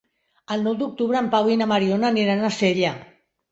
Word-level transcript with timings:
El 0.55 0.63
nou 0.67 0.77
d'octubre 0.79 1.19
en 1.19 1.29
Pau 1.35 1.53
i 1.57 1.59
na 1.63 1.69
Mariona 1.73 2.11
aniran 2.17 2.43
a 2.43 2.53
Sella. 2.59 2.97